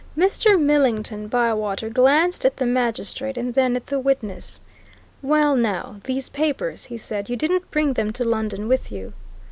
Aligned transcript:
Mr. 0.17 0.59
Millington 0.59 1.27
Bywater 1.27 1.87
glanced 1.87 2.43
at 2.43 2.57
the 2.57 2.65
magistrate 2.65 3.37
and 3.37 3.53
then 3.53 3.75
at 3.75 3.85
the 3.85 3.99
witness. 3.99 4.59
"Well, 5.21 5.55
now, 5.55 5.97
these 6.05 6.27
papers?" 6.27 6.85
he 6.85 6.97
said. 6.97 7.29
"You 7.29 7.35
didn't 7.35 7.69
bring 7.69 7.93
them 7.93 8.11
to 8.13 8.23
London 8.23 8.67
with 8.67 8.91
you?" 8.91 9.13